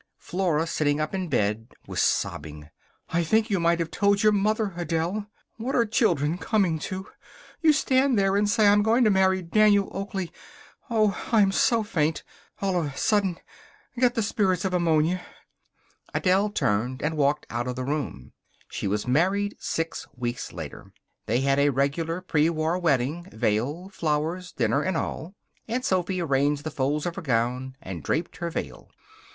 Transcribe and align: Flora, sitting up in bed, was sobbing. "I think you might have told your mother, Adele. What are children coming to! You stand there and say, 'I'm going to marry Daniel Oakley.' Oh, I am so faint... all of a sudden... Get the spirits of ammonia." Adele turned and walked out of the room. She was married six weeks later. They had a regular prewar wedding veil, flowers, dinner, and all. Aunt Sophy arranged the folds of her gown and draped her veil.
Flora, 0.17 0.65
sitting 0.65 0.99
up 0.99 1.13
in 1.13 1.27
bed, 1.27 1.73
was 1.85 2.01
sobbing. 2.01 2.71
"I 3.09 3.23
think 3.23 3.51
you 3.51 3.59
might 3.59 3.77
have 3.77 3.91
told 3.91 4.23
your 4.23 4.31
mother, 4.31 4.73
Adele. 4.75 5.27
What 5.57 5.75
are 5.75 5.85
children 5.85 6.39
coming 6.39 6.79
to! 6.89 7.05
You 7.61 7.71
stand 7.71 8.17
there 8.17 8.35
and 8.35 8.49
say, 8.49 8.65
'I'm 8.67 8.81
going 8.81 9.03
to 9.03 9.11
marry 9.11 9.43
Daniel 9.43 9.91
Oakley.' 9.93 10.31
Oh, 10.89 11.29
I 11.31 11.41
am 11.41 11.51
so 11.51 11.83
faint... 11.83 12.23
all 12.63 12.79
of 12.81 12.87
a 12.87 12.97
sudden... 12.97 13.37
Get 13.95 14.15
the 14.15 14.23
spirits 14.23 14.65
of 14.65 14.73
ammonia." 14.73 15.21
Adele 16.15 16.49
turned 16.49 17.03
and 17.03 17.15
walked 17.15 17.45
out 17.51 17.67
of 17.67 17.75
the 17.75 17.83
room. 17.85 18.33
She 18.69 18.87
was 18.87 19.05
married 19.05 19.55
six 19.59 20.07
weeks 20.15 20.51
later. 20.51 20.91
They 21.27 21.41
had 21.41 21.59
a 21.59 21.69
regular 21.69 22.21
prewar 22.21 22.79
wedding 22.79 23.27
veil, 23.31 23.89
flowers, 23.89 24.51
dinner, 24.51 24.81
and 24.81 24.97
all. 24.97 25.35
Aunt 25.67 25.85
Sophy 25.85 26.19
arranged 26.19 26.63
the 26.63 26.71
folds 26.71 27.05
of 27.05 27.17
her 27.17 27.21
gown 27.21 27.75
and 27.83 28.01
draped 28.01 28.37
her 28.37 28.49
veil. 28.49 28.89